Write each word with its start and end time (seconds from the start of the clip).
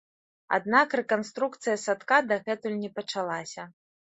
Аднак 0.55 0.95
рэканструкцыя 0.99 1.77
садка 1.85 2.17
дагэтуль 2.33 2.81
не 2.87 2.91
пачалася. 2.97 3.71